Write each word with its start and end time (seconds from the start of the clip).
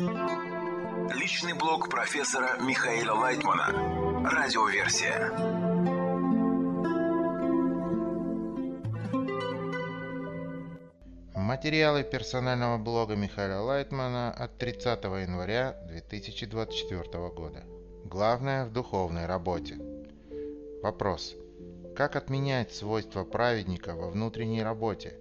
Личный 0.00 1.52
блог 1.52 1.90
профессора 1.90 2.56
Михаила 2.62 3.12
Лайтмана. 3.12 3.66
Радиоверсия. 4.30 5.30
Материалы 11.34 12.02
персонального 12.02 12.78
блога 12.78 13.14
Михаила 13.14 13.60
Лайтмана 13.60 14.32
от 14.32 14.56
30 14.56 15.04
января 15.04 15.76
2024 15.88 17.28
года. 17.28 17.64
Главное 18.06 18.64
в 18.64 18.72
духовной 18.72 19.26
работе. 19.26 19.76
Вопрос. 20.82 21.36
Как 21.94 22.16
отменять 22.16 22.72
свойства 22.72 23.24
праведника 23.24 23.94
во 23.94 24.08
внутренней 24.08 24.62
работе? 24.62 25.18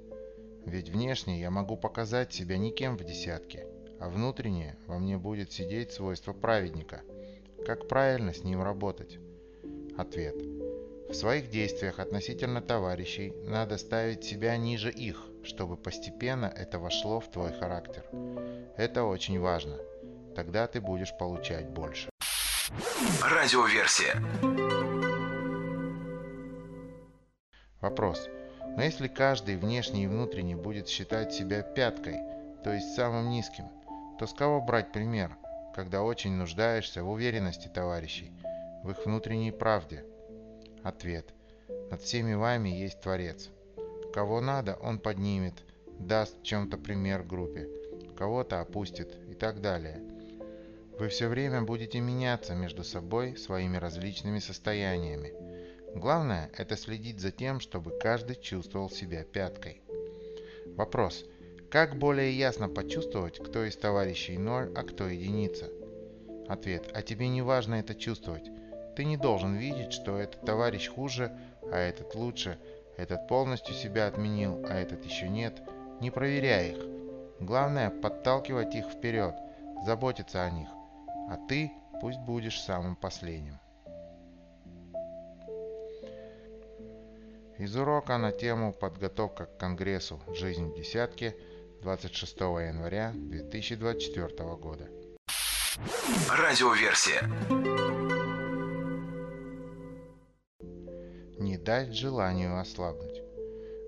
Ведь 0.66 0.88
внешне 0.88 1.38
я 1.42 1.52
могу 1.52 1.76
показать 1.76 2.32
себя 2.32 2.58
никем 2.58 2.96
в 2.96 3.04
десятке, 3.04 3.66
а 4.00 4.10
внутренне 4.10 4.78
во 4.88 4.98
мне 4.98 5.18
будет 5.18 5.52
сидеть 5.52 5.92
свойство 5.92 6.34
праведника. 6.34 7.02
Как 7.66 7.88
правильно 7.88 8.34
с 8.34 8.44
ним 8.44 8.64
работать? 8.64 9.20
Ответ. 9.98 10.36
В 11.10 11.14
своих 11.14 11.50
действиях 11.50 12.00
относительно 12.00 12.62
товарищей 12.62 13.34
надо 13.44 13.78
ставить 13.78 14.24
себя 14.24 14.56
ниже 14.58 14.92
их, 14.92 15.26
чтобы 15.44 15.76
постепенно 15.76 16.46
это 16.46 16.80
вошло 16.80 17.20
в 17.20 17.30
твой 17.32 17.52
характер. 17.52 18.04
Это 18.78 19.04
очень 19.04 19.40
важно. 19.40 19.78
Тогда 20.36 20.68
ты 20.68 20.80
будешь 20.80 21.18
получать 21.18 21.68
больше. 21.70 22.10
Радиоверсия. 23.22 24.22
Вопрос. 27.82 28.30
Но 28.78 28.84
если 28.84 29.08
каждый 29.08 29.58
внешний 29.58 30.04
и 30.04 30.08
внутренний 30.08 30.56
будет 30.56 30.88
считать 30.88 31.34
себя 31.34 31.64
пяткой, 31.64 32.20
то 32.64 32.72
есть 32.72 32.94
самым 32.94 33.30
низким, 33.30 33.66
то 34.20 34.28
с 34.28 34.34
кого 34.34 34.60
брать 34.60 34.92
пример, 34.92 35.38
когда 35.74 36.04
очень 36.04 36.34
нуждаешься 36.34 37.04
в 37.06 37.10
уверенности 37.10 37.70
товарищей, 37.70 38.34
в 38.84 38.92
их 38.92 39.06
внутренней 39.06 39.54
правде? 39.54 40.04
Ответ. 40.84 41.34
Над 41.90 42.02
всеми 42.02 42.34
вами 42.34 42.68
есть 42.68 43.00
Творец. 43.00 43.50
Кого 44.14 44.42
надо, 44.42 44.78
он 44.82 45.00
поднимет, 45.00 45.54
даст 46.00 46.44
чем-то 46.44 46.78
пример 46.78 47.24
группе, 47.24 47.70
кого-то 48.18 48.60
опустит 48.60 49.16
и 49.30 49.36
так 49.36 49.62
далее. 49.62 50.02
Вы 51.00 51.08
все 51.08 51.30
время 51.30 51.62
будете 51.62 52.02
меняться 52.02 52.56
между 52.56 52.84
собой 52.84 53.38
своими 53.38 53.78
различными 53.78 54.40
состояниями. 54.40 55.32
Главное– 55.96 56.52
это 56.58 56.76
следить 56.76 57.22
за 57.22 57.32
тем, 57.32 57.62
чтобы 57.62 57.98
каждый 57.98 58.36
чувствовал 58.36 58.90
себя 58.90 59.24
пяткой. 59.24 59.82
Вопрос. 60.76 61.24
Как 61.72 61.98
более 61.98 62.32
ясно 62.32 62.68
почувствовать, 62.68 63.40
кто 63.40 63.64
из 63.64 63.76
товарищей 63.78 64.38
ноль, 64.38 64.72
а 64.76 64.84
кто 64.84 65.08
единица? 65.08 65.70
Ответ. 66.48 66.90
А 66.94 67.02
тебе 67.02 67.28
не 67.28 67.42
важно 67.42 67.76
это 67.76 67.94
чувствовать. 67.94 68.50
Ты 68.96 69.06
не 69.06 69.18
должен 69.18 69.56
видеть, 69.56 69.94
что 69.94 70.18
этот 70.18 70.42
товарищ 70.42 70.90
хуже, 70.90 71.32
а 71.72 71.78
этот 71.78 72.16
лучше, 72.16 72.58
этот 72.98 73.28
полностью 73.28 73.76
себя 73.76 74.08
отменил, 74.08 74.66
а 74.68 74.80
этот 74.80 75.06
еще 75.06 75.30
нет. 75.30 75.62
Не 76.02 76.12
проверяй 76.12 76.72
их. 76.72 76.86
Главное– 77.40 77.90
подталкивать 78.02 78.76
их 78.76 78.86
вперед, 78.88 79.36
заботиться 79.86 80.44
о 80.44 80.50
них 80.50 80.70
а 81.30 81.38
ты 81.38 81.72
пусть 82.02 82.20
будешь 82.20 82.60
самым 82.60 82.96
последним. 82.96 83.60
Из 87.58 87.76
урока 87.76 88.18
на 88.18 88.32
тему 88.32 88.74
«Подготовка 88.74 89.46
к 89.46 89.58
Конгрессу. 89.58 90.20
Жизнь 90.34 90.72
в 90.72 90.76
десятке» 90.76 91.36
26 91.82 92.40
января 92.40 93.14
2024 93.16 94.28
года. 94.56 94.88
Радиоверсия. 96.30 97.22
Не 101.38 101.58
дать 101.58 101.94
желанию 101.94 102.60
ослабнуть. 102.60 103.22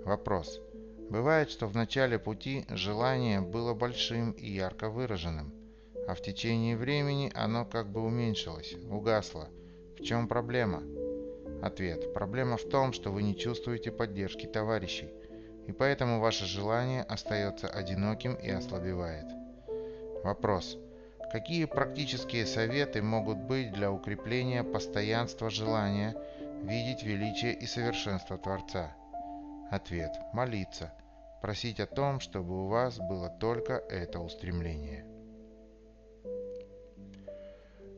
Вопрос. 0.06 0.62
Бывает, 1.10 1.50
что 1.50 1.68
в 1.68 1.76
начале 1.76 2.18
пути 2.18 2.66
желание 2.70 3.42
было 3.42 3.74
большим 3.74 4.32
и 4.32 4.50
ярко 4.50 4.90
выраженным– 4.90 5.54
а 6.08 6.14
в 6.14 6.22
течение 6.22 6.76
времени 6.76 7.32
оно 7.34 7.66
как 7.66 7.90
бы 7.90 8.04
уменьшилось, 8.04 8.76
угасло. 8.90 9.48
В 9.98 10.04
чем 10.04 10.28
проблема? 10.28 10.84
Ответ. 11.62 12.14
Проблема 12.14 12.58
в 12.58 12.64
том, 12.64 12.92
что 12.92 13.12
вы 13.12 13.24
не 13.24 13.38
чувствуете 13.38 13.92
поддержки 13.92 14.48
товарищей, 14.48 15.10
и 15.72 15.74
поэтому 15.74 16.20
ваше 16.20 16.46
желание 16.46 17.02
остается 17.04 17.68
одиноким 17.70 18.34
и 18.34 18.50
ослабевает. 18.50 19.26
Вопрос. 20.22 20.78
Какие 21.32 21.64
практические 21.64 22.46
советы 22.46 23.02
могут 23.02 23.38
быть 23.38 23.72
для 23.72 23.90
укрепления 23.90 24.66
постоянства 24.66 25.50
желания 25.50 26.14
видеть 26.64 27.04
величие 27.04 27.54
и 27.54 27.66
совершенство 27.66 28.38
Творца? 28.38 28.94
Ответ. 29.72 30.12
Молиться. 30.34 30.92
Просить 31.42 31.80
о 31.80 31.86
том, 31.86 32.20
чтобы 32.20 32.66
у 32.66 32.68
вас 32.68 32.98
было 32.98 33.30
только 33.30 33.76
это 33.76 34.20
устремление. 34.20 35.06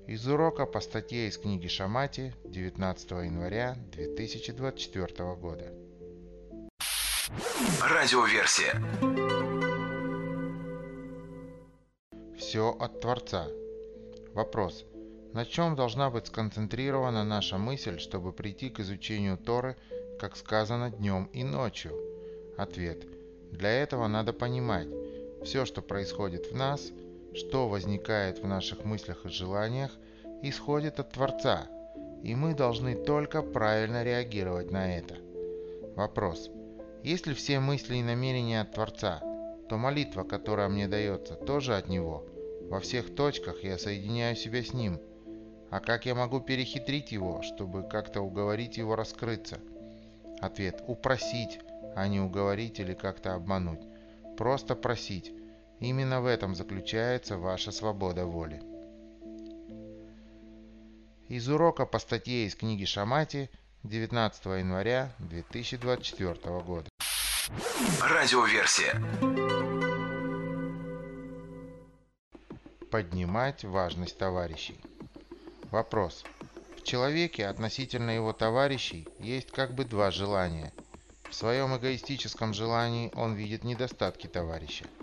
Из 0.05 0.27
урока 0.27 0.67
по 0.67 0.79
статье 0.79 1.27
из 1.27 1.39
книги 1.39 1.67
Шамати 1.67 2.33
19 2.45 3.11
января 3.11 3.75
2024 3.93 5.35
года. 5.37 5.82
Радиоверсия. 7.81 8.81
Все 12.37 12.75
от 12.79 13.01
Творца. 13.01 13.47
Вопрос. 14.33 14.85
На 15.33 15.45
чем 15.45 15.75
должна 15.75 16.09
быть 16.09 16.27
сконцентрирована 16.27 17.23
наша 17.23 17.57
мысль, 17.57 17.99
чтобы 17.99 18.33
прийти 18.33 18.69
к 18.69 18.79
изучению 18.79 19.37
Торы, 19.37 19.75
как 20.19 20.35
сказано, 20.35 20.89
днем 20.91 21.29
и 21.33 21.43
ночью? 21.43 21.93
Ответ. 22.57 23.05
Для 23.51 23.69
этого 23.69 24.07
надо 24.07 24.33
понимать, 24.33 24.87
все, 25.43 25.65
что 25.65 25.81
происходит 25.81 26.51
в 26.51 26.55
нас– 26.55 26.91
что 27.33 27.67
возникает 27.67 28.39
в 28.39 28.47
наших 28.47 28.85
мыслях 28.85 29.25
и 29.25 29.29
желаниях, 29.29 29.91
исходит 30.41 30.99
от 30.99 31.11
Творца, 31.11 31.67
и 32.23 32.35
мы 32.35 32.53
должны 32.53 32.95
только 32.95 33.41
правильно 33.41 34.03
реагировать 34.03 34.71
на 34.71 34.97
это. 34.97 35.15
Вопрос. 35.95 36.49
Если 37.03 37.33
все 37.33 37.59
мысли 37.59 37.97
и 37.97 38.01
намерения 38.01 38.61
от 38.61 38.71
Творца, 38.71 39.19
то 39.67 39.77
молитва, 39.77 40.23
которая 40.23 40.69
мне 40.69 40.87
дается, 40.87 41.35
тоже 41.35 41.75
от 41.75 41.89
Него. 41.89 42.25
Во 42.69 42.79
всех 42.79 43.13
точках 43.13 43.61
я 43.61 43.77
соединяю 43.77 44.37
себя 44.37 44.63
с 44.63 44.71
Ним. 44.73 45.01
А 45.69 45.81
как 45.81 46.05
я 46.05 46.15
могу 46.15 46.39
перехитрить 46.39 47.11
Его, 47.11 47.41
чтобы 47.41 47.83
как-то 47.83 48.21
уговорить 48.21 48.77
Его 48.77 48.95
раскрыться? 48.95 49.59
Ответ. 50.39 50.81
Упросить, 50.87 51.59
а 51.93 52.07
не 52.07 52.21
уговорить 52.21 52.79
или 52.79 52.93
как-то 52.93 53.33
обмануть. 53.33 53.81
Просто 54.37 54.73
просить. 54.73 55.33
Именно 55.81 56.21
в 56.21 56.25
этом 56.25 56.55
заключается 56.55 57.37
ваша 57.37 57.71
свобода 57.71 58.25
воли. 58.25 58.61
Из 61.27 61.49
урока 61.49 61.85
по 61.85 61.99
статье 61.99 62.45
из 62.45 62.55
книги 62.55 62.85
Шамати 62.85 63.49
19 63.83 64.45
января 64.45 65.13
2024 65.19 66.61
года. 66.61 66.92
Радиоверсия. 68.01 69.01
Поднимать 72.91 73.63
важность 73.63 74.17
товарищей. 74.17 74.79
Вопрос. 75.71 76.23
В 76.77 76.83
человеке 76.83 77.47
относительно 77.47 78.11
его 78.11 78.33
товарищей 78.33 79.07
есть 79.19 79.51
как 79.51 79.73
бы 79.73 79.85
два 79.85 80.11
желания. 80.11 80.73
В 81.29 81.35
своем 81.35 81.75
эгоистическом 81.75 82.53
желании 82.53 83.11
он 83.15 83.33
видит 83.35 83.63
недостатки 83.63 84.27
товарища– 84.27 84.85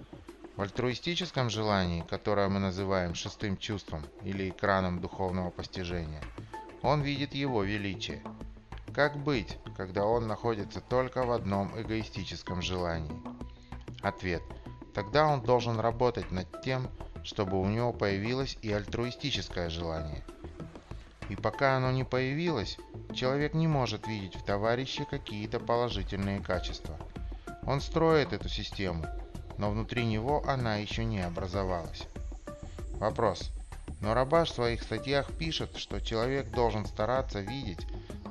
в 0.61 0.63
альтруистическом 0.63 1.49
желании, 1.49 2.05
которое 2.07 2.47
мы 2.51 2.61
называем 2.61 3.15
шестым 3.15 3.57
чувством 3.57 4.05
или 4.23 4.51
экраном 4.51 5.01
духовного 5.01 5.51
постижения, 5.51 6.23
он 6.83 7.01
видит 7.01 7.35
его 7.35 7.63
величие. 7.63 8.23
Как 8.95 9.17
быть, 9.17 9.59
когда 9.77 10.05
он 10.05 10.27
находится 10.27 10.81
только 10.81 11.25
в 11.25 11.33
одном 11.33 11.73
эгоистическом 11.81 12.63
желании? 12.63 13.23
Ответ. 14.03 14.43
Тогда 14.95 15.27
он 15.27 15.43
должен 15.43 15.79
работать 15.79 16.31
над 16.31 16.63
тем, 16.63 16.89
чтобы 17.23 17.61
у 17.61 17.67
него 17.67 17.93
появилось 17.93 18.59
и 18.63 18.73
альтруистическое 18.73 19.71
желание. 19.71 20.25
И 21.29 21.37
пока 21.37 21.77
оно 21.77 21.91
не 21.91 22.05
появилось, 22.05 22.79
человек 23.15 23.55
не 23.55 23.69
может 23.69 24.07
видеть 24.07 24.35
в 24.35 24.45
товарище 24.45 25.05
какие-то 25.05 25.61
положительные 25.61 26.41
качества. 26.41 26.97
Он 27.65 27.81
строит 27.81 28.33
эту 28.33 28.49
систему– 28.49 29.07
но 29.61 29.71
внутри 29.71 30.07
него 30.07 30.43
она 30.47 30.77
еще 30.77 31.05
не 31.05 31.21
образовалась. 31.21 32.05
Вопрос. 32.95 33.51
Но 34.01 34.15
Рабаш 34.15 34.51
в 34.51 34.55
своих 34.55 34.83
статьях 34.83 35.31
пишет, 35.37 35.77
что 35.77 36.01
человек 36.01 36.51
должен 36.51 36.87
стараться 36.87 37.41
видеть 37.41 37.87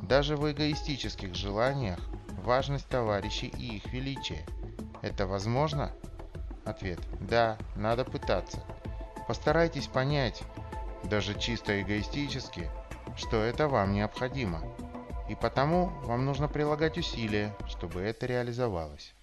даже 0.10 0.36
в 0.36 0.52
эгоистических 0.52 1.36
желаниях 1.36 2.00
важность 2.44 2.88
товарищей 2.88 3.54
и 3.60 3.76
их 3.76 3.86
величие. 3.94 4.44
Это 5.04 5.28
возможно? 5.28 5.94
Ответ. 6.66 7.00
Да, 7.20 7.60
надо 7.76 8.06
пытаться. 8.06 8.64
Постарайтесь 9.28 9.86
понять, 9.86 10.42
даже 11.04 11.40
чисто 11.40 11.80
эгоистически, 11.80 12.72
что 13.16 13.38
это 13.38 13.68
вам 13.68 13.94
необходимо. 13.94 14.64
И 15.30 15.36
потому 15.36 15.90
вам 16.02 16.26
нужно 16.26 16.48
прилагать 16.48 16.98
усилия, 16.98 17.56
чтобы 17.68 18.02
это 18.02 18.26
реализовалось. 18.26 19.14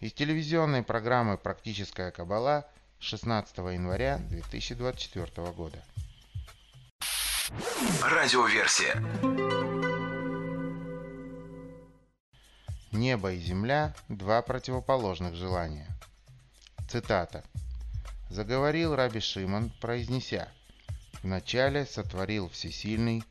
Из 0.00 0.14
телевизионной 0.14 0.82
программы 0.82 1.36
«Практическая 1.36 2.12
кабала» 2.12 2.66
16 3.00 3.58
января 3.58 4.16
2024 4.30 5.52
года. 5.52 5.82
Радиоверсия. 8.02 9.02
Небо 12.92 13.32
и 13.32 13.38
земля– 13.38 13.94
два 14.08 14.42
противоположных 14.42 15.34
желания. 15.34 15.88
Цитата. 16.90 17.42
«Заговорил 18.28 18.94
Раби 18.94 19.20
Шимон, 19.20 19.70
произнеся, 19.80 20.48
«Вначале 21.22 21.86
сотворил 21.86 22.50
Всесильный». 22.50 23.24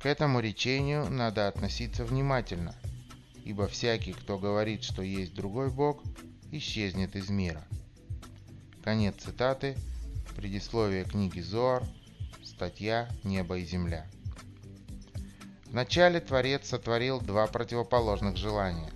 К 0.00 0.06
этому 0.06 0.40
речению 0.40 1.10
надо 1.10 1.48
относиться 1.48 2.04
внимательно, 2.04 2.74
ибо 3.44 3.66
всякий, 3.66 4.14
кто 4.14 4.38
говорит, 4.38 4.84
что 4.84 5.02
есть 5.02 5.34
другой 5.34 5.70
Бог, 5.70 6.02
исчезнет 6.50 7.14
из 7.14 7.28
мира. 7.28 7.62
Конец 8.82 9.16
цитаты. 9.18 9.76
Предисловие 10.36 11.04
книги 11.04 11.40
Зоар. 11.40 11.82
Статья 12.58 13.08
«Небо 13.22 13.58
и 13.58 13.64
земля». 13.64 14.04
Вначале 15.66 16.18
Творец 16.18 16.66
сотворил 16.66 17.20
два 17.20 17.46
противоположных 17.46 18.36
желания. 18.36 18.90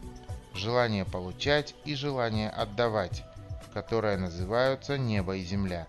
Желание 0.53 1.05
получать 1.05 1.77
и 1.85 1.95
желание 1.95 2.51
отдавать, 2.51 3.23
которые 3.73 4.17
называются 4.17 4.99
небо 4.99 5.37
и 5.37 5.45
земля, 5.45 5.87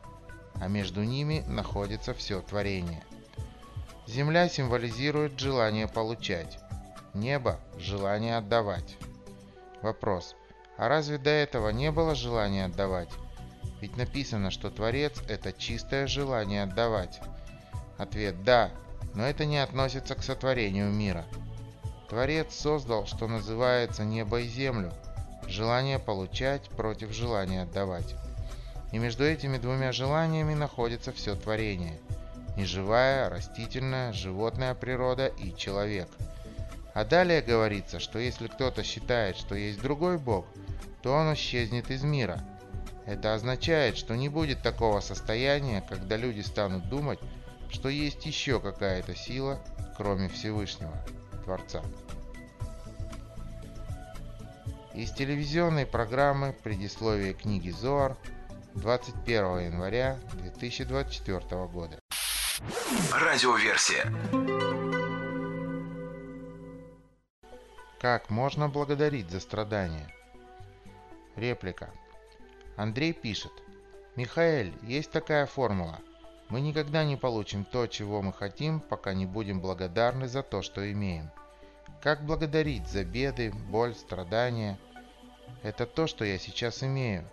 а 0.61 0.67
между 0.67 1.01
ними 1.01 1.43
находится 1.47 2.13
все 2.13 2.41
творение. 2.41 3.03
Земля 4.05 4.49
символизирует 4.49 5.39
желание 5.39 5.87
получать, 5.87 6.59
небо– 7.15 7.59
желание 7.79 8.37
отдавать. 8.37 8.97
Вопрос. 9.81 10.35
А 10.77 10.89
разве 10.89 11.17
до 11.17 11.31
этого 11.31 11.69
не 11.69 11.89
было 11.89 12.13
желания 12.13 12.65
отдавать? 12.65 13.09
Ведь 13.81 13.97
написано, 13.97 14.51
что 14.51 14.69
Творец– 14.69 15.23
это 15.27 15.51
чистое 15.51 16.05
желание 16.05 16.61
отдавать. 16.61 17.19
Ответ– 17.97 18.43
да, 18.43 18.71
но 19.13 19.25
это 19.25 19.45
не 19.45 19.57
относится 19.59 20.15
к 20.15 20.23
сотворению 20.23 20.91
мира. 20.91 21.25
Творец 22.09 22.53
создал, 22.53 23.05
что 23.05 23.27
называется, 23.27 24.03
небо 24.03 24.41
и 24.41 24.47
землю, 24.47 24.91
желание 25.47 25.99
получать 25.99 26.69
против 26.69 27.11
желания 27.11 27.63
отдавать. 27.63 28.15
И 28.91 28.97
между 28.97 29.23
этими 29.23 29.57
двумя 29.57 29.91
желаниями 29.91 30.53
находится 30.53 31.11
все 31.11 31.35
творение– 31.35 31.99
неживая, 32.55 33.29
растительная, 33.29 34.13
животная 34.13 34.75
природа 34.75 35.27
и 35.27 35.55
человек. 35.55 36.07
А 36.93 37.03
далее 37.03 37.41
говорится, 37.41 37.99
что 37.99 38.19
если 38.19 38.47
кто-то 38.47 38.83
считает, 38.83 39.37
что 39.37 39.55
есть 39.55 39.81
другой 39.81 40.17
Бог, 40.17 40.45
то 41.01 41.13
он 41.13 41.33
исчезнет 41.33 41.89
из 41.89 42.03
мира. 42.03 42.39
Это 43.05 43.33
означает, 43.33 43.97
что 43.97 44.15
не 44.15 44.29
будет 44.29 44.61
такого 44.61 44.99
состояния, 44.99 45.83
когда 45.89 46.15
люди 46.15 46.41
станут 46.41 46.87
думать, 46.87 47.19
что 47.73 47.89
есть 47.89 48.25
еще 48.25 48.59
какая-то 48.59 49.15
сила, 49.15 49.59
кроме 49.97 50.29
Всевышнего, 50.29 50.95
Творца. 51.43 51.81
Из 54.93 55.11
телевизионной 55.11 55.87
программы 55.87 56.55
«Предисловие 56.63 57.33
книги 57.33 57.71
Зоар» 57.71 58.15
21 58.75 59.71
января 59.71 60.19
2024 60.33 61.65
года. 61.65 61.99
Радиоверсия. 63.11 64.13
Как 67.99 68.29
можно 68.29 68.69
благодарить 68.69 69.31
за 69.31 69.39
страдания? 69.39 70.13
Реплика. 71.35 71.89
Андрей 72.77 73.13
пишет. 73.13 73.51
Михаэль, 74.15 74.73
есть 74.83 75.09
такая 75.11 75.47
формула– 75.47 75.99
мы 76.53 76.61
никогда 76.61 77.03
не 77.03 77.17
получим 77.17 77.65
то, 77.65 77.87
чего 77.87 78.21
мы 78.21 78.31
хотим, 78.31 78.79
пока 78.79 79.15
не 79.15 79.25
будем 79.25 79.59
благодарны 79.59 80.27
за 80.27 80.43
то, 80.43 80.61
что 80.61 80.91
имеем. 80.91 81.31
Как 81.99 82.23
благодарить 82.23 82.87
за 82.87 83.03
беды, 83.03 83.51
боль, 83.71 83.95
страдания? 83.95 84.77
Это 85.63 85.87
то, 85.87 86.05
что 86.05 86.23
я 86.23 86.37
сейчас 86.37 86.83
имею. 86.83 87.27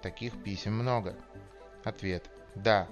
Таких 0.00 0.44
писем 0.44 0.74
много. 0.74 1.16
Ответ. 1.82 2.30
Да. 2.54 2.86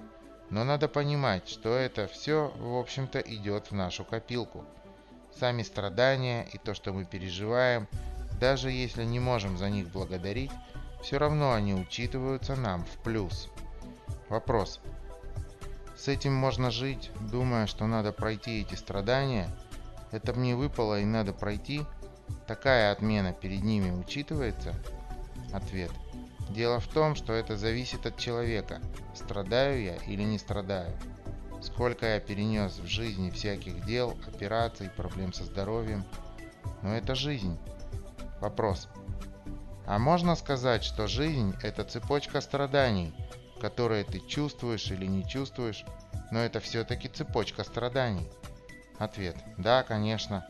Но 0.49 0.65
надо 0.65 0.89
понимать, 0.89 1.47
что 1.47 1.73
это 1.73 2.07
все, 2.07 2.51
в 2.57 2.75
общем-то, 2.75 3.19
идет 3.19 3.71
в 3.71 3.73
нашу 3.73 4.03
копилку. 4.03 4.65
Сами 5.33 5.63
страдания 5.63 6.49
и 6.51 6.57
то, 6.57 6.73
что 6.73 6.91
мы 6.91 7.05
переживаем, 7.05 7.87
даже 8.41 8.71
если 8.71 9.05
не 9.05 9.21
можем 9.21 9.57
за 9.57 9.69
них 9.69 9.87
благодарить, 9.87 10.51
все 11.01 11.17
равно 11.17 11.53
они 11.53 11.75
учитываются 11.75 12.57
нам 12.57 12.83
в 12.83 13.01
плюс. 13.03 13.47
Вопрос. 14.27 14.81
С 15.99 16.07
этим 16.07 16.33
можно 16.33 16.71
жить, 16.71 17.11
думая, 17.29 17.67
что 17.67 17.85
надо 17.85 18.13
пройти 18.13 18.61
эти 18.61 18.75
страдания. 18.75 19.49
Это 20.11 20.33
мне 20.33 20.55
выпало 20.55 21.01
и 21.01 21.03
надо 21.03 21.33
пройти. 21.33 21.81
Такая 22.47 22.93
отмена 22.93 23.33
перед 23.33 23.65
ними 23.65 23.91
учитывается? 23.91 24.73
Ответ. 25.51 25.91
Дело 26.51 26.79
в 26.79 26.87
том, 26.87 27.15
что 27.15 27.33
это 27.33 27.57
зависит 27.57 28.05
от 28.05 28.15
человека, 28.15 28.79
страдаю 29.13 29.83
я 29.83 29.95
или 30.07 30.23
не 30.23 30.39
страдаю. 30.39 30.95
Сколько 31.61 32.05
я 32.05 32.21
перенес 32.21 32.79
в 32.79 32.87
жизни 32.87 33.29
всяких 33.29 33.85
дел, 33.85 34.17
операций, 34.25 34.89
проблем 34.89 35.33
со 35.33 35.43
здоровьем. 35.43 36.05
Но 36.81 36.95
это 36.95 37.13
жизнь. 37.13 37.59
Вопрос. 38.39 38.87
А 39.85 39.99
можно 39.99 40.37
сказать, 40.37 40.85
что 40.85 41.07
жизнь– 41.07 41.55
это 41.61 41.83
цепочка 41.83 42.39
страданий– 42.39 43.13
которые 43.59 44.03
ты 44.03 44.19
чувствуешь 44.19 44.89
или 44.91 45.05
не 45.05 45.27
чувствуешь, 45.27 45.85
но 46.31 46.39
это 46.39 46.59
все-таки 46.59 47.07
цепочка 47.07 47.63
страданий. 47.63 48.27
Ответ. 48.97 49.35
Да, 49.57 49.83
конечно. 49.83 50.47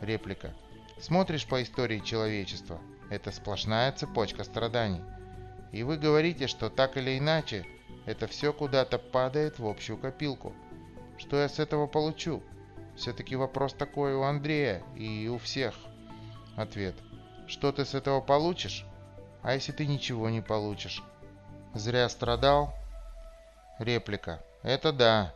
Реплика. 0.00 0.54
Смотришь 1.00 1.46
по 1.46 1.62
истории 1.62 2.00
человечества. 2.00 2.80
Это 3.10 3.30
сплошная 3.30 3.92
цепочка 3.92 4.44
страданий. 4.44 5.02
И 5.72 5.82
вы 5.82 5.96
говорите, 5.96 6.46
что 6.46 6.70
так 6.70 6.96
или 6.96 7.18
иначе, 7.18 7.66
это 8.06 8.26
все 8.26 8.52
куда-то 8.52 8.98
падает 8.98 9.58
в 9.58 9.66
общую 9.66 9.98
копилку. 9.98 10.54
Что 11.18 11.36
я 11.36 11.48
с 11.48 11.58
этого 11.58 11.86
получу? 11.86 12.42
Все-таки 12.96 13.36
вопрос 13.36 13.74
такой 13.74 14.14
у 14.14 14.22
Андрея 14.22 14.82
и 14.96 15.28
у 15.28 15.38
всех. 15.38 15.74
Ответ. 16.56 16.94
Что 17.46 17.70
ты 17.70 17.84
с 17.84 17.94
этого 17.94 18.20
получишь? 18.20 18.84
А 19.42 19.54
если 19.54 19.72
ты 19.72 19.86
ничего 19.86 20.28
не 20.30 20.40
получишь? 20.40 21.02
Зря 21.74 22.08
страдал? 22.08 22.74
Реплика. 23.78 24.42
Это 24.62 24.92
да. 24.92 25.34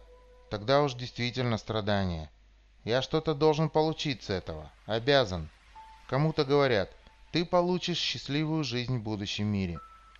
Тогда 0.51 0.83
уж 0.83 0.95
действительно 0.95 1.59
страдание. 1.59 2.31
Я 2.85 3.03
что-то 3.03 3.35
должен 3.35 3.69
получить 3.69 4.23
с 4.23 4.31
этого. 4.31 4.71
Обязан. 4.87 5.51
Кому-то 6.09 6.45
говорят, 6.45 6.91
ты 7.33 7.45
получишь 7.45 7.99
счастливую 7.99 8.65
жизнь 8.65 8.99
в 8.99 9.03
будущем 9.03 9.47
мире. 9.47 9.79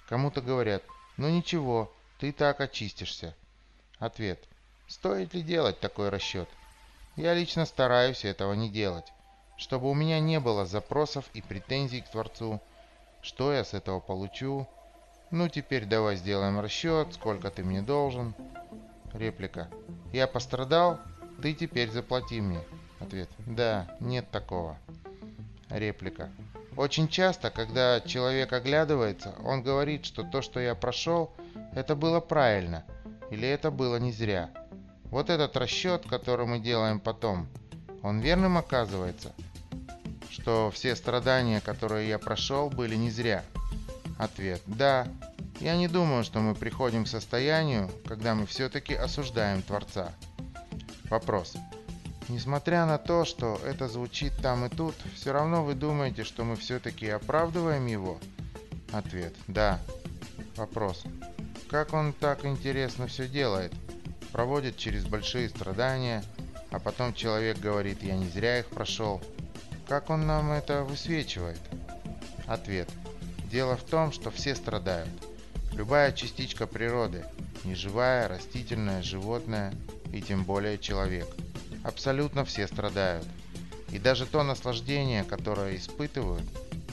Кому-то 0.09 0.41
говорят, 0.41 0.83
ну 1.17 1.29
ничего, 1.29 1.93
ты 2.19 2.33
так 2.33 2.61
очистишься. 2.61 3.35
Ответ. 3.99 4.39
Стоит 4.87 5.35
ли 5.35 5.43
делать 5.43 5.81
такой 5.81 6.11
расчет? 6.11 6.49
Я 7.17 7.35
лично 7.35 7.67
стараюсь 7.67 8.25
этого 8.25 8.53
не 8.53 8.71
делать, 8.71 9.13
чтобы 9.57 9.91
у 9.91 9.95
меня 9.95 10.21
не 10.21 10.41
было 10.41 10.67
запросов 10.67 11.25
и 11.35 11.43
претензий 11.43 12.03
к 12.03 12.11
Творцу, 12.11 12.61
что 13.23 13.53
я 13.53 13.65
с 13.65 13.75
этого 13.75 14.01
получу, 14.01 14.67
ну 15.33 15.49
теперь 15.49 15.87
давай 15.87 16.17
сделаем 16.17 16.61
расчет, 16.61 17.15
сколько 17.15 17.51
ты 17.51 17.65
мне 17.65 17.83
должен. 17.83 18.35
Реплика. 19.13 19.69
Я 20.13 20.27
пострадал, 20.27 21.01
ты 21.43 21.55
теперь 21.55 21.91
заплати 21.91 22.41
мне. 22.41 22.61
Ответ. 23.01 23.29
Да, 23.39 23.97
нет 23.99 24.31
такого. 24.31 24.79
Реплика. 25.71 26.31
Очень 26.77 27.09
часто, 27.09 27.51
когда 27.51 28.01
человек 28.01 28.53
оглядывается, 28.53 29.35
он 29.45 29.63
говорит, 29.63 30.05
что 30.05 30.23
то, 30.23 30.41
что 30.41 30.61
я 30.61 30.75
прошел, 30.75 31.33
это 31.75 31.97
было 31.97 32.21
правильно, 32.21 32.85
или 33.31 33.49
это 33.49 33.71
было 33.71 33.97
не 33.97 34.13
зря. 34.13 34.51
Вот 35.05 35.29
этот 35.29 35.57
расчет, 35.57 36.07
который 36.09 36.47
мы 36.47 36.61
делаем 36.61 37.01
потом, 37.01 37.47
он 38.03 38.21
верным 38.21 38.57
оказывается, 38.57 39.33
что 40.31 40.71
все 40.71 40.97
страдания, 40.97 41.61
которые 41.61 42.09
я 42.09 42.19
прошел, 42.19 42.71
были 42.71 42.97
не 42.97 43.11
зря. 43.11 43.45
Ответ. 44.23 44.63
Да. 44.67 45.09
Я 45.59 45.77
не 45.77 45.89
думаю, 45.89 46.23
что 46.23 46.39
мы 46.39 46.55
приходим 46.55 47.07
к 47.07 47.09
состоянию, 47.09 47.91
когда 48.07 48.37
мы 48.37 48.47
все-таки 48.47 48.95
осуждаем 48.95 49.63
Творца. 49.63 50.13
Вопрос. 51.11 51.55
Несмотря 52.29 52.87
на 52.87 52.99
то, 52.99 53.25
что 53.25 53.61
это 53.65 53.89
звучит 53.89 54.33
там 54.41 54.65
и 54.65 54.69
тут, 54.69 54.95
все 55.17 55.33
равно 55.33 55.65
вы 55.65 55.75
думаете, 55.75 56.23
что 56.23 56.45
мы 56.45 56.55
все-таки 56.55 57.09
оправдываем 57.09 57.85
его? 57.87 58.21
Ответ. 58.93 59.35
Да. 59.49 59.81
Вопрос. 60.55 61.03
Как 61.69 61.93
он 61.93 62.13
так 62.13 62.45
интересно 62.45 63.09
все 63.09 63.27
делает? 63.27 63.73
Проводит 64.31 64.77
через 64.77 65.05
большие 65.05 65.49
страдания, 65.49 66.23
а 66.71 66.79
потом 66.79 67.13
человек 67.13 67.59
говорит, 67.59 68.05
я 68.05 68.17
не 68.17 68.29
зря 68.29 68.61
их 68.61 68.69
прошел. 68.69 69.21
Как 69.89 70.11
он 70.11 70.29
нам 70.29 70.53
это 70.53 70.85
высвечивает? 70.85 71.59
Ответ. 72.47 72.89
Дело 73.53 73.77
в 73.77 73.83
том, 73.83 74.13
что 74.13 74.31
все 74.31 74.55
страдают. 74.55 75.11
Любая 75.73 76.13
частичка 76.13 76.67
природы, 76.67 77.23
неживая, 77.65 78.27
растительная, 78.27 79.03
животное 79.03 79.75
и 80.11 80.23
тем 80.23 80.45
более 80.45 80.79
человек. 80.79 81.29
Абсолютно 81.85 82.47
все 82.47 82.67
страдают. 82.67 83.27
И 83.91 83.99
даже 83.99 84.25
то 84.25 84.43
наслаждение, 84.43 85.23
которое 85.23 85.77
испытывают, 85.77 86.45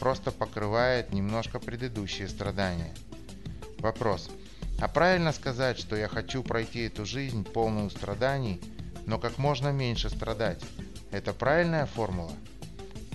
просто 0.01 0.31
покрывает 0.31 1.13
немножко 1.13 1.59
предыдущие 1.59 2.27
страдания. 2.27 2.93
Вопрос. 3.77 4.29
А 4.81 4.89
правильно 4.89 5.31
сказать, 5.31 5.79
что 5.79 5.95
я 5.95 6.09
хочу 6.09 6.43
пройти 6.43 6.87
эту 6.87 7.05
жизнь 7.05 7.45
полную 7.45 7.89
страданий, 7.89 8.61
но 9.05 9.17
как 9.17 9.37
можно 9.37 9.69
меньше 9.71 10.09
страдать? 10.09 10.61
Это 11.11 11.31
правильная 11.31 11.85
формула? 11.85 12.33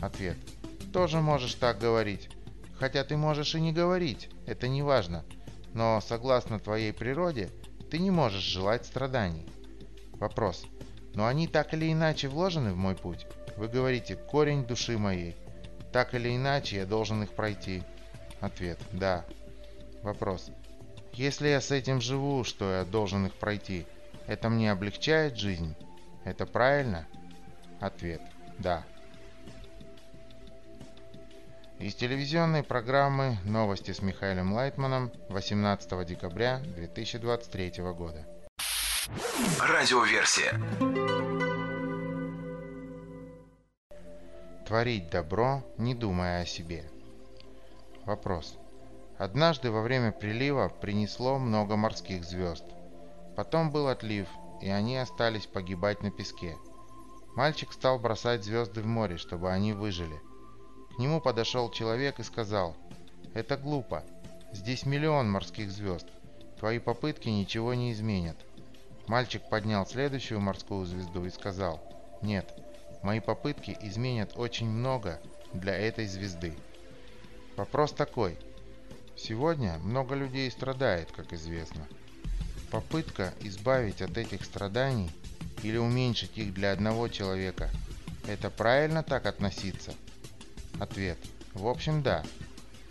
Ответ. 0.00 0.38
Тоже 0.94 1.20
можешь 1.20 1.54
так 1.54 1.78
говорить. 1.78 2.30
Хотя 2.78 3.04
ты 3.04 3.16
можешь 3.16 3.54
и 3.54 3.60
не 3.60 3.72
говорить, 3.72 4.28
это 4.46 4.68
не 4.68 4.82
важно. 4.82 5.24
Но 5.72 6.00
согласно 6.00 6.58
твоей 6.58 6.92
природе, 6.92 7.50
ты 7.90 7.98
не 7.98 8.10
можешь 8.10 8.42
желать 8.42 8.84
страданий. 8.86 9.46
Вопрос. 10.12 10.64
Но 11.14 11.26
они 11.26 11.46
так 11.46 11.74
или 11.74 11.92
иначе 11.92 12.28
вложены 12.28 12.72
в 12.72 12.76
мой 12.76 12.96
путь? 12.96 13.26
Вы 13.56 13.68
говорите 13.68 14.16
«корень 14.16 14.64
души 14.64 14.98
моей». 14.98 15.36
Так 15.92 16.14
или 16.14 16.34
иначе 16.34 16.76
я 16.76 16.86
должен 16.86 17.22
их 17.22 17.30
пройти. 17.30 17.84
Ответ. 18.40 18.78
Да. 18.92 19.24
Вопрос. 20.02 20.50
Если 21.12 21.48
я 21.48 21.60
с 21.60 21.70
этим 21.70 22.00
живу, 22.00 22.42
что 22.42 22.78
я 22.78 22.84
должен 22.84 23.26
их 23.26 23.32
пройти, 23.34 23.86
это 24.26 24.48
мне 24.48 24.72
облегчает 24.72 25.36
жизнь? 25.36 25.76
Это 26.24 26.46
правильно? 26.46 27.06
Ответ. 27.80 28.20
Да 28.58 28.84
из 31.84 31.94
телевизионной 31.94 32.62
программы 32.62 33.36
«Новости 33.44 33.90
с 33.90 34.00
Михаилом 34.00 34.54
Лайтманом» 34.54 35.12
18 35.28 36.06
декабря 36.06 36.60
2023 36.76 37.74
года. 37.92 38.26
Радиоверсия. 39.60 40.58
Творить 44.66 45.10
добро, 45.10 45.62
не 45.76 45.94
думая 45.94 46.40
о 46.40 46.46
себе. 46.46 46.90
Вопрос. 48.06 48.56
Однажды 49.18 49.70
во 49.70 49.82
время 49.82 50.10
прилива 50.10 50.70
принесло 50.70 51.38
много 51.38 51.76
морских 51.76 52.24
звезд. 52.24 52.64
Потом 53.36 53.70
был 53.70 53.88
отлив, 53.88 54.26
и 54.62 54.70
они 54.70 54.96
остались 54.96 55.46
погибать 55.46 56.02
на 56.02 56.10
песке. 56.10 56.56
Мальчик 57.36 57.74
стал 57.74 57.98
бросать 57.98 58.42
звезды 58.42 58.80
в 58.80 58.86
море, 58.86 59.18
чтобы 59.18 59.50
они 59.50 59.74
выжили– 59.74 60.18
к 60.94 60.98
нему 60.98 61.20
подошел 61.20 61.70
человек 61.72 62.20
и 62.20 62.22
сказал, 62.22 62.76
«Это 63.34 63.56
глупо. 63.56 64.04
Здесь 64.52 64.86
миллион 64.86 65.28
морских 65.28 65.72
звезд. 65.72 66.06
Твои 66.60 66.78
попытки 66.78 67.28
ничего 67.28 67.74
не 67.74 67.92
изменят». 67.92 68.36
Мальчик 69.08 69.42
поднял 69.50 69.84
следующую 69.86 70.40
морскую 70.40 70.86
звезду 70.86 71.24
и 71.24 71.30
сказал, 71.30 71.82
«Нет, 72.22 72.48
мои 73.02 73.18
попытки 73.18 73.76
изменят 73.82 74.34
очень 74.36 74.68
много 74.68 75.20
для 75.52 75.76
этой 75.76 76.06
звезды». 76.06 76.54
Вопрос 77.56 77.92
такой. 77.92 78.38
Сегодня 79.16 79.78
много 79.78 80.14
людей 80.14 80.48
страдает, 80.48 81.10
как 81.10 81.32
известно. 81.32 81.88
Попытка 82.70 83.34
избавить 83.40 84.00
от 84.00 84.16
этих 84.16 84.44
страданий 84.44 85.10
или 85.64 85.76
уменьшить 85.76 86.38
их 86.38 86.54
для 86.54 86.70
одного 86.70 87.08
человека– 87.08 87.68
это 88.28 88.48
правильно 88.48 89.02
так 89.02 89.26
относиться– 89.26 89.92
Ответ. 90.80 91.18
В 91.52 91.66
общем, 91.68 92.02
да. 92.02 92.22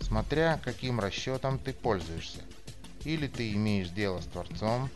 Смотря 0.00 0.60
каким 0.62 1.00
расчетом 1.00 1.58
ты 1.58 1.72
пользуешься. 1.72 2.40
Или 3.04 3.26
ты 3.26 3.52
имеешь 3.52 3.90
дело 3.90 4.20
с 4.20 4.26
Творцом, 4.26 4.90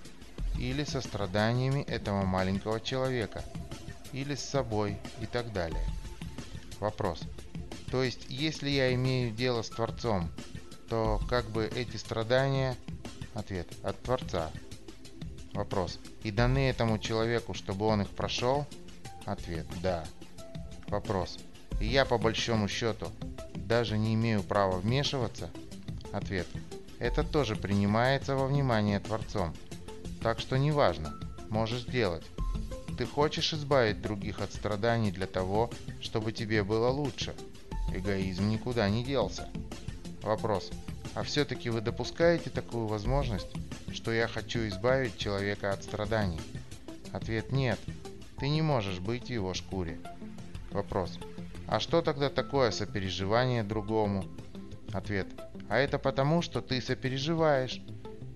или 0.58 0.84
со 0.84 1.00
страданиями 1.00 1.82
этого 1.82 2.24
маленького 2.24 2.80
человека, 2.80 3.44
или 4.12 4.34
с 4.34 4.40
собой 4.40 4.98
и 5.20 5.26
так 5.26 5.52
далее. 5.52 5.84
Вопрос. 6.80 7.20
То 7.90 8.02
есть, 8.02 8.26
если 8.28 8.68
я 8.70 8.94
имею 8.94 9.30
дело 9.30 9.62
с 9.62 9.68
Творцом, 9.68 10.30
то 10.88 11.20
как 11.28 11.48
бы 11.50 11.70
эти 11.74 11.96
страдания... 11.96 12.76
Ответ. 13.34 13.68
От 13.84 14.02
Творца. 14.02 14.50
Вопрос. 15.52 16.00
И 16.24 16.30
даны 16.30 16.70
этому 16.70 16.98
человеку, 16.98 17.54
чтобы 17.54 17.86
он 17.86 18.02
их 18.02 18.08
прошел? 18.08 18.66
Ответ. 19.26 19.66
Да. 19.80 20.04
Вопрос. 20.88 21.38
Я 21.80 22.04
по 22.04 22.18
большому 22.18 22.68
счету 22.68 23.08
даже 23.54 23.98
не 23.98 24.14
имею 24.14 24.42
права 24.42 24.78
вмешиваться? 24.78 25.50
Ответ. 26.12 26.46
Это 26.98 27.22
тоже 27.22 27.54
принимается 27.54 28.34
во 28.34 28.46
внимание 28.46 28.98
Творцом. 28.98 29.54
Так 30.20 30.40
что 30.40 30.56
неважно, 30.56 31.14
можешь 31.48 31.84
делать. 31.84 32.24
Ты 32.96 33.06
хочешь 33.06 33.54
избавить 33.54 34.02
других 34.02 34.40
от 34.40 34.52
страданий 34.52 35.12
для 35.12 35.28
того, 35.28 35.70
чтобы 36.00 36.32
тебе 36.32 36.64
было 36.64 36.88
лучше. 36.88 37.34
Эгоизм 37.94 38.48
никуда 38.48 38.88
не 38.90 39.04
делся. 39.04 39.48
Вопрос. 40.22 40.70
А 41.14 41.22
все-таки 41.22 41.70
вы 41.70 41.80
допускаете 41.80 42.50
такую 42.50 42.86
возможность, 42.86 43.48
что 43.92 44.12
я 44.12 44.26
хочу 44.26 44.66
избавить 44.66 45.16
человека 45.16 45.72
от 45.72 45.84
страданий? 45.84 46.40
Ответ 47.12 47.52
нет. 47.52 47.78
Ты 48.38 48.48
не 48.48 48.62
можешь 48.62 48.98
быть 48.98 49.26
в 49.26 49.30
его 49.30 49.54
шкуре. 49.54 49.98
Вопрос. 50.70 51.18
А 51.68 51.80
что 51.80 52.00
тогда 52.00 52.30
такое 52.30 52.70
сопереживание 52.70 53.62
другому? 53.62 54.24
Ответ. 54.92 55.26
А 55.68 55.76
это 55.76 55.98
потому, 55.98 56.40
что 56.40 56.62
ты 56.62 56.80
сопереживаешь. 56.80 57.82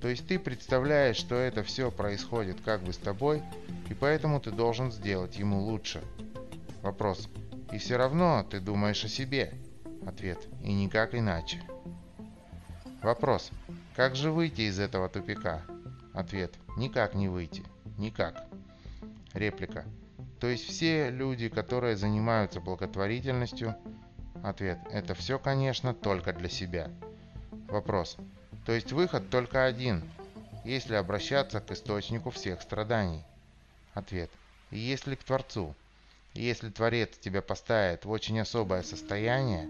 То 0.03 0.09
есть 0.09 0.27
ты 0.27 0.39
представляешь, 0.39 1.17
что 1.17 1.37
это 1.37 1.63
все 1.63 1.91
происходит 1.91 2.61
как 2.63 2.83
бы 2.83 2.93
с 2.93 2.99
тобой, 2.99 3.43
и 3.89 3.95
поэтому 3.95 4.39
ты 4.39 4.51
должен 4.51 4.93
сделать 4.93 5.39
ему 5.39 5.61
лучше. 5.61 6.03
Вопрос. 6.83 7.29
И 7.73 7.79
все 7.79 7.97
равно 7.97 8.47
ты 8.49 8.61
думаешь 8.61 9.03
о 9.03 9.09
себе? 9.09 9.55
Ответ. 10.07 10.39
И 10.63 10.73
никак 10.73 11.15
иначе. 11.15 11.63
Вопрос. 13.03 13.51
Как 13.97 14.15
же 14.15 14.31
выйти 14.31 14.63
из 14.63 14.79
этого 14.79 15.09
тупика? 15.09 15.63
Ответ. 16.13 16.53
Никак 16.77 17.15
не 17.15 17.29
выйти. 17.29 17.65
Никак. 17.97 18.45
Реплика. 19.33 19.87
То 20.43 20.49
есть 20.49 20.69
все 20.69 21.09
люди, 21.09 21.49
которые 21.49 21.97
занимаются 21.97 22.61
благотворительностью? 22.61 23.77
Ответ. 24.43 24.77
Это 24.91 25.15
все, 25.15 25.39
конечно, 25.39 25.95
только 25.95 26.33
для 26.33 26.49
себя. 26.49 26.91
Вопрос. 27.69 28.17
То 28.67 28.73
есть 28.73 28.91
выход 28.91 29.31
только 29.31 29.65
один, 29.65 30.03
если 30.65 30.97
обращаться 30.97 31.61
к 31.61 31.71
источнику 31.71 32.31
всех 32.31 32.61
страданий? 32.61 33.23
Ответ. 33.95 34.33
Если 34.73 35.15
к 35.15 35.23
Творцу? 35.23 35.77
Если 36.35 36.71
Творец 36.71 37.17
тебя 37.19 37.41
поставит 37.41 38.05
в 38.05 38.11
очень 38.11 38.41
особое 38.41 38.83
состояние, 38.83 39.69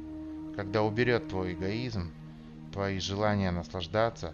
когда 0.56 0.82
уберет 0.82 1.28
твой 1.28 1.52
эгоизм, 1.52 2.14
твои 2.72 2.98
желания 2.98 3.50
наслаждаться, 3.50 4.32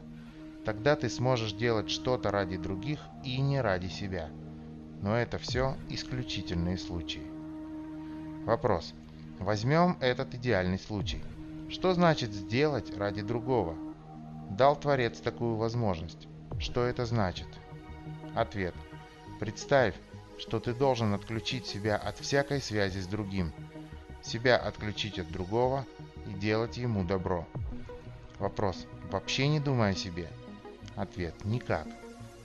тогда 0.65 0.95
ты 0.95 1.09
сможешь 1.09 1.53
делать 1.53 1.91
что-то 1.91 2.31
ради 2.31 2.59
других 2.59 3.01
и 3.25 3.41
не 3.41 3.61
ради 3.61 3.89
себя. 3.89 4.31
Но 5.03 5.17
это 5.17 5.39
все 5.39 5.77
исключительные 5.89 6.79
случаи. 6.79 7.23
Вопрос. 8.45 8.95
Возьмем 9.39 9.97
этот 10.01 10.35
идеальный 10.35 10.79
случай. 10.79 11.23
Что 11.69 11.95
значит 11.95 12.33
сделать 12.33 12.97
ради 12.97 13.23
другого? 13.23 13.77
Дал 14.51 14.75
Творец 14.75 15.21
такую 15.21 15.57
возможность. 15.57 16.27
Что 16.59 16.85
это 16.85 17.05
значит? 17.05 17.47
Ответ. 18.35 18.75
Представь, 19.39 19.95
что 20.39 20.59
ты 20.61 20.75
должен 20.75 21.15
отключить 21.15 21.67
себя 21.67 21.97
от 21.97 22.19
всякой 22.19 22.61
связи 22.61 22.99
с 22.99 23.07
другим. 23.07 23.53
Себя 24.23 24.57
отключить 24.57 25.19
от 25.19 25.31
другого 25.31 25.85
и 26.27 26.33
делать 26.33 26.77
ему 26.77 27.05
добро. 27.05 27.47
Вопрос. 28.39 28.87
Вообще 29.11 29.49
не 29.49 29.61
думая 29.61 29.93
о 29.93 29.97
себе? 29.97 30.29
Ответ. 30.97 31.35
Никак. 31.45 31.87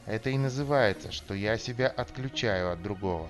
Это 0.05 0.29
и 0.29 0.38
называется, 0.38 1.12
что 1.12 1.33
я 1.33 1.57
себя 1.57 1.88
отключаю 1.88 2.72
от 2.72 2.81
другого. 2.81 3.29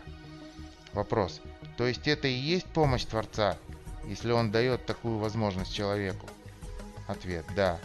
Вопрос. 0.94 1.42
То 1.78 1.88
есть 1.88 2.08
это 2.08 2.28
и 2.28 2.34
есть 2.34 2.66
помощь 2.68 3.06
Творца, 3.06 3.58
если 4.06 4.32
он 4.32 4.52
дает 4.52 4.86
такую 4.86 5.18
возможность 5.18 5.74
человеку? 5.74 6.28
Ответ. 7.08 7.46
Да. 7.56 7.80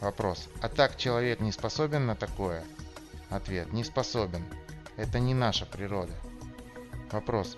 Вопрос. 0.00 0.48
А 0.60 0.68
так 0.68 0.96
человек 0.96 1.40
не 1.40 1.52
способен 1.52 2.06
на 2.06 2.16
такое? 2.16 2.64
Ответ. 3.28 3.72
Не 3.72 3.84
способен. 3.84 4.44
Это 4.96 5.18
не 5.18 5.34
наша 5.34 5.66
природа. 5.66 6.12
Вопрос. 7.10 7.56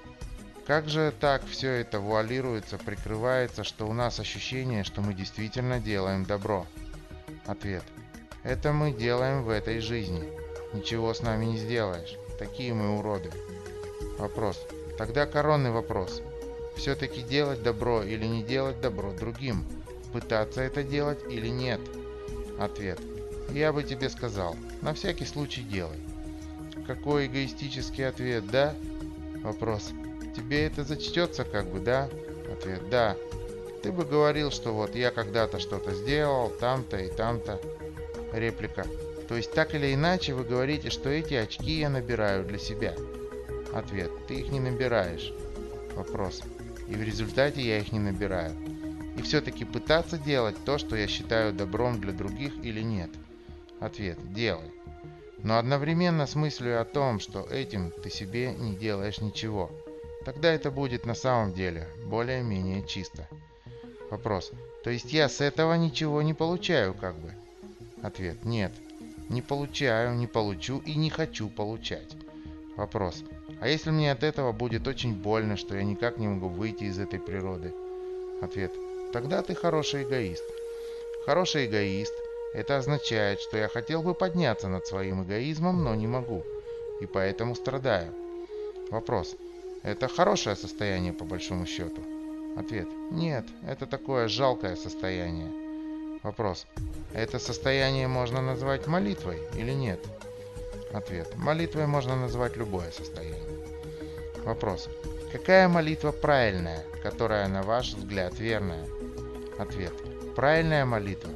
Как 0.67 0.89
же 0.89 1.13
так 1.19 1.45
все 1.47 1.71
это 1.71 1.99
вуалируется, 1.99 2.79
прикрывается, 2.79 3.65
что 3.65 3.87
у 3.87 3.93
нас 3.93 4.21
ощущение, 4.21 4.85
что 4.85 5.01
мы 5.01 5.13
действительно 5.13 5.81
делаем 5.81 6.25
добро? 6.25 6.67
Ответ. 7.47 7.83
Это 8.45 8.73
мы 8.73 8.93
делаем 8.93 9.45
в 9.45 9.51
этой 9.51 9.79
жизни. 9.79 10.29
Ничего 10.73 11.15
с 11.15 11.23
нами 11.23 11.45
не 11.45 11.59
сделаешь. 11.59 12.17
Такие 12.39 12.75
мы 12.75 12.99
уроды. 12.99 13.31
Вопрос. 14.19 14.61
Тогда 14.99 15.27
коронный 15.27 15.71
вопрос. 15.71 16.23
Все-таки 16.77 17.23
делать 17.23 17.63
добро 17.63 18.03
или 18.03 18.27
не 18.27 18.43
делать 18.43 18.81
добро 18.81 19.13
другим? 19.13 19.65
Пытаться 20.13 20.61
это 20.61 20.83
делать 20.83 21.21
или 21.31 21.49
нет? 21.49 21.81
Ответ. 22.59 22.99
Я 23.51 23.73
бы 23.73 23.85
тебе 23.85 24.11
сказал, 24.11 24.57
на 24.81 24.93
всякий 24.95 25.25
случай 25.25 25.63
делай. 25.63 25.99
Какой 26.87 27.27
эгоистический 27.27 28.09
ответ, 28.09 28.51
да? 28.51 28.75
Вопрос. 29.43 29.91
Тебе 30.35 30.67
это 30.67 30.83
зачтется 30.85 31.45
как 31.45 31.67
бы, 31.67 31.79
да? 31.79 32.09
Ответ. 32.53 32.89
Да. 32.91 33.17
Ты 33.83 33.93
бы 33.93 34.05
говорил, 34.05 34.51
что 34.51 34.73
вот 34.73 34.95
я 34.95 35.11
когда-то 35.11 35.59
что-то 35.59 35.93
сделал, 35.93 36.51
там-то 36.51 36.97
и 36.99 37.09
там-то. 37.09 37.61
Реплика. 38.33 38.87
То 39.29 39.37
есть 39.37 39.53
так 39.53 39.75
или 39.75 39.95
иначе 39.95 40.35
вы 40.35 40.45
говорите, 40.45 40.91
что 40.91 41.09
эти 41.09 41.35
очки 41.35 41.79
я 41.79 41.89
набираю 41.89 42.45
для 42.45 42.59
себя. 42.59 42.95
Ответ. 43.73 44.11
Ты 44.27 44.35
их 44.35 44.51
не 44.51 44.61
набираешь. 44.61 45.33
Вопрос. 45.95 46.43
И 46.89 46.95
в 46.95 47.03
результате 47.03 47.63
я 47.63 47.79
их 47.79 47.93
не 47.93 47.99
набираю. 47.99 48.55
И 49.17 49.23
все-таки 49.23 49.65
пытаться 49.65 50.19
делать 50.19 50.57
то, 50.65 50.79
что 50.79 50.97
я 50.97 51.07
считаю 51.07 51.53
добром 51.53 52.01
для 52.01 52.13
других 52.13 52.53
или 52.63 52.81
нет. 52.81 53.11
Ответ. 53.81 54.19
Делай. 54.33 54.71
Но 55.43 55.59
одновременно 55.59 56.27
с 56.27 56.35
мыслью 56.35 56.81
о 56.81 56.85
том, 56.85 57.19
что 57.21 57.43
этим 57.51 57.91
ты 57.91 58.11
себе 58.11 58.55
не 58.55 58.77
делаешь 58.77 59.21
ничего. 59.21 59.71
Тогда 60.25 60.53
это 60.53 60.71
будет 60.71 61.05
на 61.05 61.15
самом 61.15 61.53
деле 61.53 61.89
более-менее 62.07 62.87
чисто. 62.87 63.29
Вопрос. 64.11 64.53
То 64.85 64.91
есть 64.91 65.13
я 65.13 65.29
с 65.29 65.41
этого 65.41 65.75
ничего 65.75 66.23
не 66.23 66.33
получаю 66.35 66.95
как 66.95 67.17
бы? 67.17 67.33
Ответ. 68.03 68.45
Нет. 68.45 68.73
Не 69.29 69.41
получаю, 69.43 70.15
не 70.15 70.27
получу 70.27 70.83
и 70.85 70.95
не 70.97 71.09
хочу 71.09 71.49
получать. 71.49 72.17
Вопрос. 72.77 73.23
А 73.61 73.69
если 73.69 73.91
мне 73.91 74.11
от 74.11 74.25
этого 74.25 74.53
будет 74.53 74.89
очень 74.89 75.15
больно, 75.15 75.57
что 75.57 75.77
я 75.77 75.85
никак 75.85 76.19
не 76.19 76.27
могу 76.27 76.49
выйти 76.49 76.85
из 76.85 76.99
этой 76.99 77.21
природы? 77.21 77.73
Ответ. 78.41 78.73
Тогда 79.13 79.43
ты 79.43 79.55
хороший 79.55 80.03
эгоист. 80.03 80.45
Хороший 81.27 81.67
эгоист– 81.67 82.13
это 82.55 82.79
означает, 82.79 83.41
что 83.41 83.57
я 83.57 83.69
хотел 83.69 84.03
бы 84.03 84.15
подняться 84.15 84.69
над 84.69 84.87
своим 84.87 85.23
эгоизмом, 85.23 85.85
но 85.85 85.95
не 85.95 86.09
могу. 86.09 86.43
И 87.01 87.07
поэтому 87.07 87.55
страдаю. 87.55 88.13
Вопрос. 88.91 89.37
Это 89.83 90.09
хорошее 90.09 90.57
состояние 90.57 91.13
по 91.13 91.25
большому 91.25 91.67
счету? 91.67 92.03
Ответ. 92.57 92.89
Нет, 93.11 93.47
это 93.67 93.87
такое 93.87 94.29
жалкое 94.29 94.77
состояние. 94.77 95.62
Вопрос. 96.23 96.67
Это 97.15 97.39
состояние 97.39 98.07
можно 98.07 98.41
назвать 98.41 98.87
молитвой 98.87 99.39
или 99.57 99.73
нет? 99.73 100.01
Ответ. 100.93 101.35
Молитвой 101.37 101.87
можно 101.87 102.15
назвать 102.17 102.57
любое 102.57 102.91
состояние. 102.93 103.43
Вопрос. 104.45 104.89
Какая 105.33 105.69
молитва 105.69 106.13
правильная, 106.13 106.85
которая, 107.03 107.49
на 107.49 107.63
ваш 107.63 107.95
взгляд, 107.95 108.39
верная? 108.39 108.85
Ответ. 109.59 109.93
Правильная 110.37 110.85
молитва, 110.85 111.31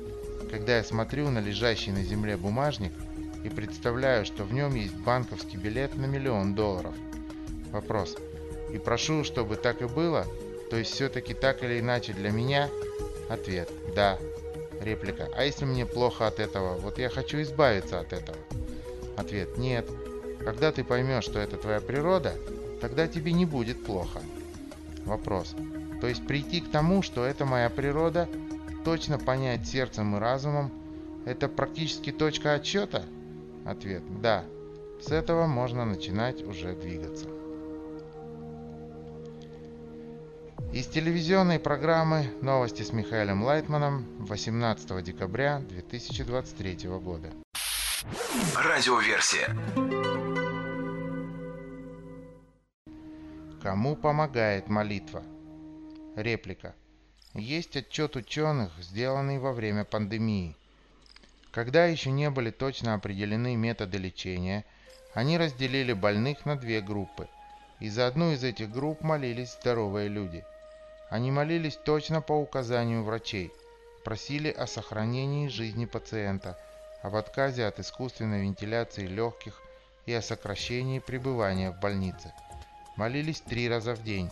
когда 0.51 0.77
я 0.77 0.85
смотрю 0.85 1.31
на 1.31 1.41
лежащий 1.41 1.91
на 1.91 2.03
земле 2.03 2.37
бумажник 2.37 2.93
и 3.45 3.49
представляю, 3.49 4.25
что 4.25 4.45
в 4.45 4.53
нем 4.53 4.75
есть 4.75 4.95
банковский 4.95 5.57
билет 5.57 5.97
на 5.97 6.07
миллион 6.07 6.55
долларов. 6.55 6.95
Вопрос. 7.73 8.17
И 8.73 8.79
прошу, 8.79 9.25
чтобы 9.25 9.57
так 9.57 9.83
и 9.83 9.87
было, 9.87 10.27
то 10.71 10.77
есть 10.77 10.93
все-таки 10.93 11.35
так 11.35 11.63
или 11.63 11.81
иначе 11.81 12.13
для 12.13 12.31
меня? 12.31 12.69
Ответ. 13.29 13.69
Да. 13.95 14.19
Реплика. 14.81 15.29
А 15.35 15.45
если 15.45 15.65
мне 15.65 15.87
плохо 15.87 16.27
от 16.27 16.41
этого? 16.41 16.77
Вот 16.77 16.99
я 16.99 17.09
хочу 17.09 17.41
избавиться 17.43 18.01
от 18.01 18.13
этого. 18.13 18.39
Ответ. 19.17 19.57
Нет. 19.59 19.89
Когда 20.45 20.71
ты 20.73 20.85
поймешь, 20.85 21.25
что 21.25 21.39
это 21.39 21.57
твоя 21.57 21.81
природа, 21.81 22.35
тогда 22.81 23.09
тебе 23.09 23.33
не 23.33 23.47
будет 23.47 23.85
плохо. 23.85 24.21
Вопрос. 25.05 25.55
То 26.01 26.07
есть 26.07 26.27
прийти 26.27 26.61
к 26.61 26.71
тому, 26.71 27.03
что 27.03 27.25
это 27.25 27.45
моя 27.45 27.71
природа, 27.71 28.29
точно 28.85 29.19
понять 29.19 29.67
сердцем 29.67 30.17
и 30.17 30.21
разумом, 30.21 30.71
это 31.25 31.49
практически 31.49 32.13
точка 32.13 32.55
отсчета? 32.55 33.03
Ответ. 33.65 34.03
Да. 34.21 34.45
С 35.01 35.11
этого 35.11 35.47
можно 35.47 35.85
начинать 35.85 36.43
уже 36.43 36.75
двигаться. 36.75 37.27
Из 40.77 40.89
телевизионной 40.89 41.59
программы 41.59 42.31
«Новости 42.43 42.83
с 42.83 42.93
Михаилом 42.93 43.43
Лайтманом» 43.43 44.05
18 44.27 45.03
декабря 45.03 45.61
2023 45.61 46.87
года. 47.01 47.31
Радиоверсия. 48.55 49.57
Кому 53.63 53.97
помогает 53.97 54.69
молитва? 54.69 55.23
Реплика. 56.15 56.75
Есть 57.33 57.75
отчет 57.79 58.15
ученых, 58.15 58.71
сделанный 58.79 59.39
во 59.39 59.55
время 59.55 59.87
пандемии. 59.87 60.59
Когда 61.53 61.87
еще 61.87 62.11
не 62.11 62.29
были 62.29 62.51
точно 62.51 62.93
определены 62.93 63.57
методы 63.57 63.97
лечения, 63.97 64.67
они 65.15 65.39
разделили 65.39 65.95
больных 65.95 66.45
на 66.45 66.55
две 66.55 66.83
группы. 66.83 67.29
И 67.81 67.89
за 67.89 68.07
одну 68.07 68.33
из 68.33 68.45
этих 68.45 68.71
групп 68.71 69.01
молились 69.01 69.57
здоровые 69.59 70.09
люди. 70.09 70.45
Они 71.09 71.31
молились 71.31 71.77
точно 71.77 72.21
по 72.21 72.33
указанию 72.33 73.05
врачей, 73.05 73.53
просили 74.05 74.51
о 74.51 74.67
сохранении 74.67 75.49
жизни 75.49 75.85
пациента, 75.85 76.59
об 77.03 77.15
отказе 77.15 77.67
от 77.67 77.79
искусственной 77.79 78.43
вентиляции 78.43 79.07
легких 79.07 79.63
и 80.07 80.13
о 80.13 80.23
сокращении 80.23 80.99
пребывания 80.99 81.71
в 81.71 81.79
больнице. 81.79 82.33
Молились 82.97 83.41
три 83.41 83.69
раза 83.69 83.95
в 83.95 84.03
день, 84.03 84.31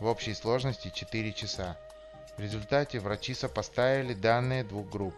в 0.00 0.06
общей 0.06 0.34
сложности 0.34 0.90
4 0.92 1.32
часа. 1.32 1.76
В 2.36 2.40
результате 2.40 2.98
врачи 2.98 3.34
сопоставили 3.34 4.14
данные 4.14 4.64
двух 4.64 4.88
групп, 4.88 5.14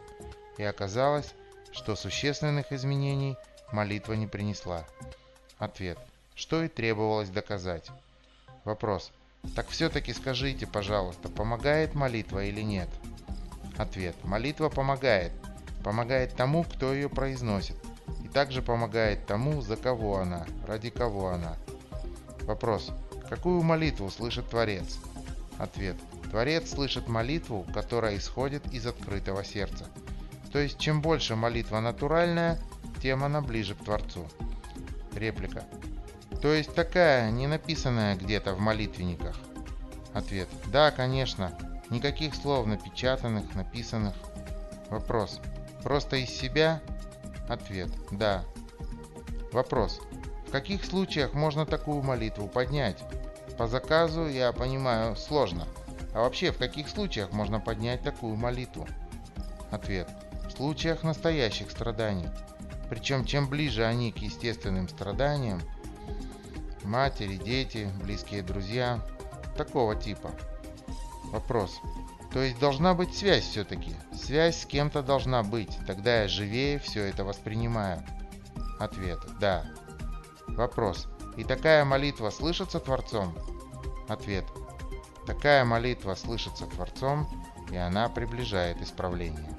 и 0.57 0.63
оказалось, 0.63 1.33
что 1.73 1.97
существенных 1.97 2.73
изменений 2.73 3.37
молитва 3.73 4.13
не 4.15 4.27
принесла. 4.27 4.85
Ответ. 5.59 5.99
Что 6.35 6.63
и 6.63 6.69
требовалось 6.69 7.31
доказать. 7.31 7.89
Вопрос. 8.65 9.11
Так 9.55 9.69
все-таки 9.69 10.13
скажите, 10.13 10.67
пожалуйста, 10.67 11.29
помогает 11.29 11.95
молитва 11.95 12.45
или 12.45 12.61
нет? 12.61 12.89
Ответ. 13.77 14.17
Молитва 14.25 14.69
помогает. 14.69 15.33
Помогает 15.85 16.35
тому, 16.37 16.65
кто 16.65 16.93
ее 16.93 17.09
произносит. 17.09 17.77
И 18.25 18.29
также 18.29 18.63
помогает 18.63 19.27
тому, 19.27 19.61
за 19.63 19.77
кого 19.77 20.19
она, 20.19 20.47
ради 20.67 20.91
кого 20.91 21.29
она. 21.29 21.57
Вопрос. 22.43 22.91
Какую 23.29 23.63
молитву 23.63 24.11
слышит 24.11 24.49
Творец? 24.49 24.99
Ответ. 25.59 25.97
Творец 26.31 26.71
слышит 26.71 27.09
молитву, 27.09 27.67
которая 27.73 28.17
исходит 28.17 28.67
из 28.73 28.87
открытого 28.87 29.45
сердца. 29.45 29.87
То 30.53 30.59
есть, 30.59 30.79
чем 30.79 31.03
больше 31.03 31.37
молитва 31.37 31.81
натуральная, 31.81 32.59
тем 33.03 33.25
она 33.25 33.41
ближе 33.41 33.75
к 33.75 33.85
Творцу. 33.85 34.27
Реплика. 35.15 35.65
То 36.41 36.53
есть 36.53 36.75
такая, 36.75 37.31
не 37.31 37.47
написанная 37.47 38.15
где-то 38.15 38.55
в 38.55 38.61
молитвенниках. 38.61 39.37
Ответ. 40.15 40.49
Да, 40.67 40.91
конечно. 40.91 41.53
Никаких 41.91 42.35
слов 42.35 42.67
напечатанных, 42.67 43.55
написанных. 43.55 44.15
Вопрос. 44.91 45.41
Просто 45.83 46.17
из 46.17 46.31
себя? 46.31 46.81
Ответ. 47.49 47.91
Да. 48.11 48.45
Вопрос. 49.53 50.01
В 50.47 50.51
каких 50.51 50.85
случаях 50.85 51.35
можно 51.35 51.67
такую 51.67 52.03
молитву 52.03 52.49
поднять? 52.49 53.03
По 53.57 53.67
заказу, 53.67 54.29
я 54.29 54.53
понимаю, 54.53 55.17
сложно. 55.17 55.67
А 56.15 56.21
вообще, 56.21 56.53
в 56.53 56.59
каких 56.59 56.89
случаях 56.89 57.33
можно 57.33 57.61
поднять 57.61 58.03
такую 58.03 58.37
молитву? 58.37 58.87
Ответ. 59.71 60.09
В 60.47 60.53
случаях 60.53 61.03
настоящих 61.03 61.71
страданий. 61.71 62.29
Причем, 62.89 63.25
чем 63.25 63.49
ближе 63.49 63.85
они 63.85 64.13
к 64.13 64.19
естественным 64.19 64.89
страданиям, 64.89 65.61
матери, 66.89 67.37
дети, 67.37 67.91
близкие 68.03 68.43
друзья, 68.43 69.05
такого 69.57 69.95
типа. 69.95 70.31
Вопрос. 71.31 71.81
То 72.33 72.43
есть 72.43 72.59
должна 72.59 72.95
быть 72.95 73.15
связь 73.15 73.45
все-таки. 73.45 73.95
Связь 74.13 74.63
с 74.63 74.67
кем-то 74.67 75.03
должна 75.03 75.43
быть, 75.43 75.79
тогда 75.87 76.23
я 76.23 76.29
живее 76.29 76.79
все 76.79 77.05
это 77.05 77.25
воспринимаю. 77.25 78.03
Ответ. 78.79 79.19
Да. 79.41 79.65
Вопрос. 80.49 81.07
И 81.37 81.45
такая 81.45 81.85
молитва 81.85 82.31
слышится 82.31 82.81
Творцом? 82.81 83.35
Ответ. 84.09 84.45
Такая 85.27 85.65
молитва 85.65 86.15
слышится 86.15 86.67
Творцом, 86.67 87.29
и 87.71 87.77
она 87.77 88.09
приближает 88.09 88.81
исправление. 88.81 89.57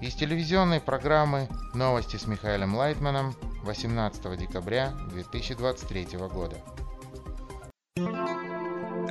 Из 0.00 0.14
телевизионной 0.14 0.80
программы 0.80 1.48
«Новости 1.74 2.16
с 2.16 2.26
Михаилом 2.26 2.76
Лайтманом» 2.76 3.34
18 3.66 4.38
декабря 4.38 4.92
2023 5.10 6.18
года. 6.32 6.56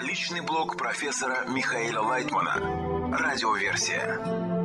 Личный 0.01 0.41
блог 0.41 0.77
профессора 0.77 1.45
Михаила 1.47 2.01
Лайтмана. 2.01 3.15
Радиоверсия. 3.17 4.64